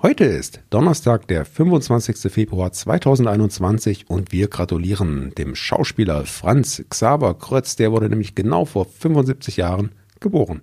[0.00, 2.32] Heute ist Donnerstag, der 25.
[2.32, 8.84] Februar 2021 und wir gratulieren dem Schauspieler Franz Xaver Krötz, der wurde nämlich genau vor
[8.84, 9.90] 75 Jahren
[10.20, 10.62] geboren.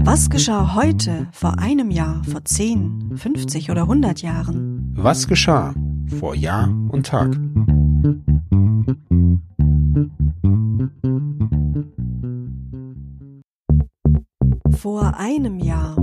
[0.00, 4.92] Was geschah heute, vor einem Jahr, vor 10, 50 oder 100 Jahren?
[4.94, 5.74] Was geschah
[6.20, 7.34] vor Jahr und Tag?
[14.76, 15.97] Vor einem Jahr.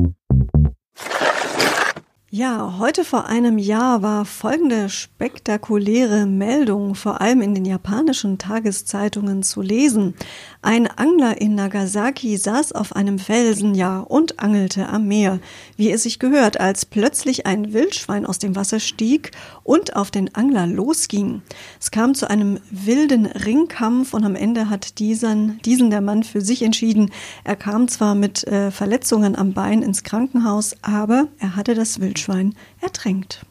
[2.47, 9.41] Ja, heute vor einem Jahr war folgende spektakuläre Meldung vor allem in den japanischen Tageszeitungen
[9.41, 10.13] zu lesen.
[10.61, 15.39] Ein Angler in Nagasaki saß auf einem Felsen, ja, und angelte am Meer,
[15.75, 19.31] wie es sich gehört, als plötzlich ein Wildschwein aus dem Wasser stieg
[19.63, 21.41] und auf den Angler losging.
[21.79, 26.41] Es kam zu einem wilden Ringkampf und am Ende hat diesen, diesen der Mann für
[26.41, 27.09] sich entschieden.
[27.43, 32.34] Er kam zwar mit äh, Verletzungen am Bein ins Krankenhaus, aber er hatte das Wildschwein
[32.35, 33.45] Wildschwein ertränkt.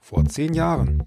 [0.00, 1.04] Vor zehn Jahren.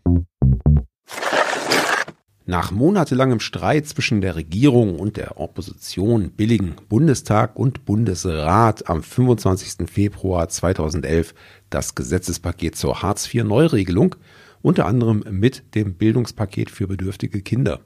[2.45, 9.88] Nach monatelangem Streit zwischen der Regierung und der Opposition billigen Bundestag und Bundesrat am 25.
[9.88, 11.35] Februar 2011
[11.69, 14.16] das Gesetzespaket zur Hartz-IV-Neuregelung,
[14.63, 17.81] unter anderem mit dem Bildungspaket für bedürftige Kinder.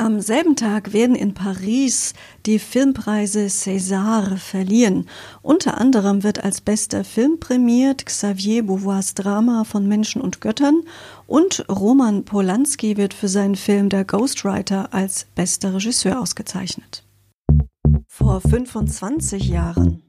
[0.00, 2.14] Am selben Tag werden in Paris
[2.46, 5.06] die Filmpreise César verliehen.
[5.42, 10.84] Unter anderem wird als bester Film prämiert Xavier Beauvoirs Drama von Menschen und Göttern
[11.26, 17.04] und Roman Polanski wird für seinen Film Der Ghostwriter als bester Regisseur ausgezeichnet.
[18.08, 20.02] Vor 25 Jahren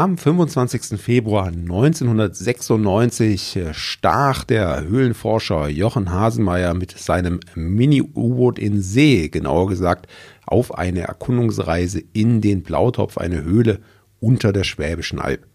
[0.00, 0.98] am 25.
[0.98, 10.06] Februar 1996 äh, stach der Höhlenforscher Jochen Hasenmeier mit seinem Mini-U-Boot in See, genauer gesagt,
[10.46, 13.80] auf eine Erkundungsreise in den Blautopf, eine Höhle
[14.20, 15.46] unter der Schwäbischen Alb.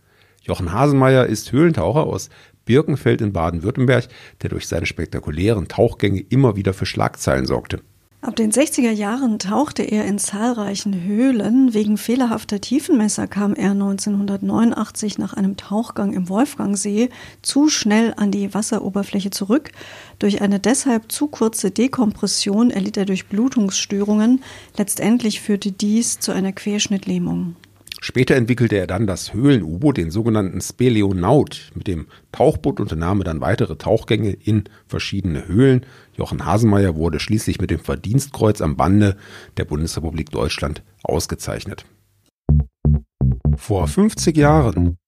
[0.44, 2.30] Jochen Hasenmeier ist Höhlentaucher aus
[2.66, 4.10] Birkenfeld in Baden-Württemberg,
[4.44, 7.80] der durch seine spektakulären Tauchgänge immer wieder für Schlagzeilen sorgte.
[8.26, 11.76] Ab den 60er Jahren tauchte er in zahlreichen Höhlen.
[11.76, 17.10] Wegen fehlerhafter Tiefenmesser kam er 1989 nach einem Tauchgang im Wolfgangsee
[17.44, 19.70] zu schnell an die Wasseroberfläche zurück.
[20.18, 24.42] Durch eine deshalb zu kurze Dekompression erlitt er durch Blutungsstörungen.
[24.76, 27.56] Letztendlich führte dies zu einer Querschnittlähmung.
[28.08, 31.72] Später entwickelte er dann das Höhlen-U-Boot, den sogenannten Speleonaut.
[31.74, 35.88] Mit dem Tauchboot unternahm er dann weitere Tauchgänge in verschiedene Höhlen.
[36.16, 39.18] Jochen Hasenmeier wurde schließlich mit dem Verdienstkreuz am Bande
[39.58, 41.88] der Bundesrepublik Deutschland ausgezeichnet.
[43.58, 45.00] Vor 50 Jahren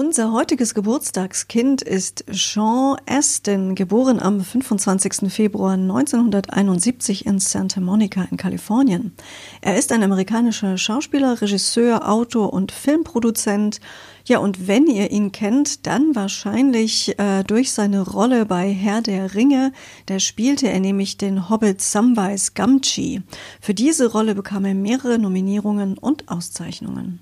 [0.00, 5.30] unser heutiges Geburtstagskind ist Sean Astin, geboren am 25.
[5.30, 9.12] Februar 1971 in Santa Monica in Kalifornien.
[9.60, 13.82] Er ist ein amerikanischer Schauspieler, Regisseur, Autor und Filmproduzent.
[14.24, 19.34] Ja, und wenn ihr ihn kennt, dann wahrscheinlich äh, durch seine Rolle bei Herr der
[19.34, 19.70] Ringe.
[20.06, 23.20] Da spielte er nämlich den Hobbit Samwise Gamgee.
[23.60, 27.20] Für diese Rolle bekam er mehrere Nominierungen und Auszeichnungen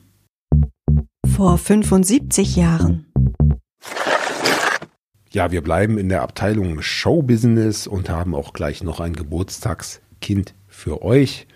[1.39, 3.07] vor 75 Jahren.
[5.31, 11.01] Ja, wir bleiben in der Abteilung Showbusiness und haben auch gleich noch ein Geburtstagskind für
[11.03, 11.47] euch.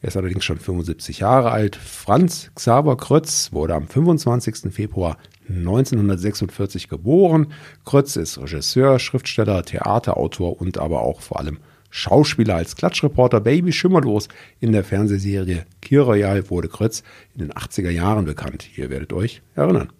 [0.00, 1.76] Er ist allerdings schon 75 Jahre alt.
[1.76, 4.74] Franz Xaver Krötz wurde am 25.
[4.74, 5.18] Februar
[5.48, 7.52] 1946 geboren.
[7.84, 11.58] Krötz ist Regisseur, Schriftsteller, Theaterautor und aber auch vor allem
[11.94, 14.28] Schauspieler als Klatschreporter Baby Schimmerlos
[14.60, 17.02] in der Fernsehserie Kir Royal wurde Krötz
[17.34, 18.66] in den 80er Jahren bekannt.
[18.78, 19.92] Ihr werdet euch erinnern.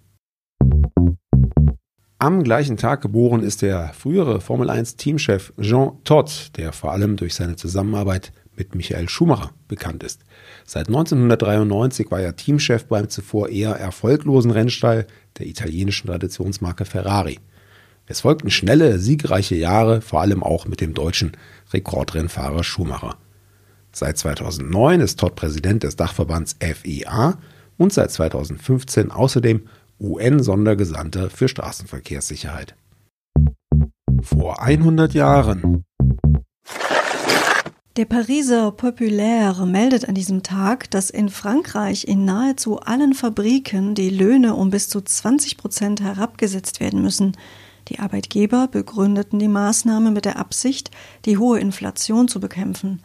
[2.19, 7.17] Am gleichen Tag geboren ist der frühere Formel 1 Teamchef Jean Todt, der vor allem
[7.17, 10.23] durch seine Zusammenarbeit mit Michael Schumacher bekannt ist.
[10.65, 15.07] Seit 1993 war er Teamchef beim zuvor eher erfolglosen Rennstall
[15.39, 17.39] der italienischen Traditionsmarke Ferrari.
[18.07, 21.33] Es folgten schnelle, siegreiche Jahre, vor allem auch mit dem deutschen
[21.72, 23.16] Rekordrennfahrer Schumacher.
[23.93, 27.38] Seit 2009 ist Todd Präsident des Dachverbands FIA
[27.76, 29.62] und seit 2015 außerdem
[30.00, 32.75] UN-Sondergesandter für Straßenverkehrssicherheit.
[34.23, 35.85] Vor 100 Jahren.
[37.99, 44.08] Der Pariser Populaire meldet an diesem Tag, dass in Frankreich in nahezu allen Fabriken die
[44.08, 47.37] Löhne um bis zu 20 Prozent herabgesetzt werden müssen.
[47.88, 50.90] Die Arbeitgeber begründeten die Maßnahme mit der Absicht,
[51.25, 53.00] die hohe Inflation zu bekämpfen.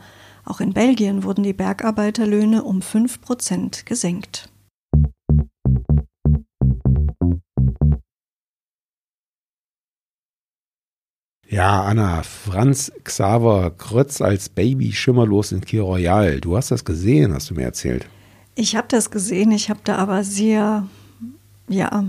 [0.46, 4.50] Auch in Belgien wurden die Bergarbeiterlöhne um 5 Prozent gesenkt.
[11.50, 16.42] Ja, Anna, Franz Xaver Krötz als Baby schimmerlos in Kir Royal.
[16.42, 18.06] Du hast das gesehen, hast du mir erzählt.
[18.56, 20.88] Ich habe das gesehen, ich habe da aber sehr,
[21.70, 22.06] ja,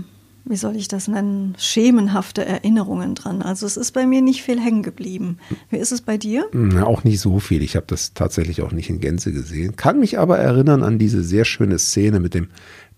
[0.49, 3.43] wie soll ich das nennen, schemenhafte Erinnerungen dran.
[3.43, 5.37] Also es ist bei mir nicht viel hängen geblieben.
[5.69, 6.47] Wie ist es bei dir?
[6.51, 7.61] Na, auch nicht so viel.
[7.61, 9.75] Ich habe das tatsächlich auch nicht in Gänze gesehen.
[9.75, 12.47] Kann mich aber erinnern an diese sehr schöne Szene mit dem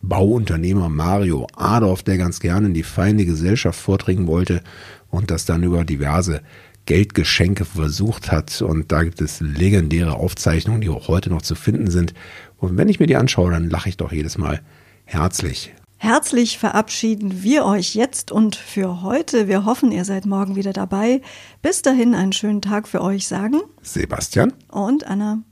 [0.02, 4.62] Bauunternehmer Mario Adolf, der ganz gerne in die feine Gesellschaft vordringen wollte
[5.10, 6.42] und das dann über diverse
[6.86, 8.62] Geldgeschenke versucht hat.
[8.62, 12.14] Und da gibt es legendäre Aufzeichnungen, die auch heute noch zu finden sind.
[12.58, 14.62] Und wenn ich mir die anschaue, dann lache ich doch jedes Mal
[15.04, 15.74] herzlich.
[16.04, 19.48] Herzlich verabschieden wir euch jetzt und für heute.
[19.48, 21.22] Wir hoffen, ihr seid morgen wieder dabei.
[21.62, 25.44] Bis dahin einen schönen Tag für euch sagen Sebastian und Anna.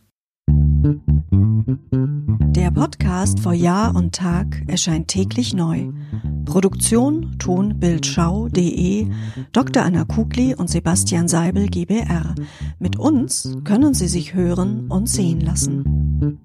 [2.56, 5.92] Der Podcast vor Jahr und Tag erscheint täglich neu.
[6.46, 9.08] Produktion tonbildschau.de
[9.52, 9.84] Dr.
[9.84, 12.34] Anna Kugli und Sebastian Seibel GBR.
[12.80, 16.40] Mit uns können Sie sich hören und sehen lassen.